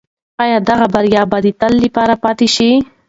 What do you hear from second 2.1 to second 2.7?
پاتې شي؟